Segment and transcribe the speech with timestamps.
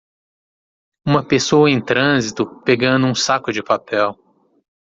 [1.05, 3.05] Uma pessoa em trânsito pegando?
[3.05, 4.17] um saco de papel.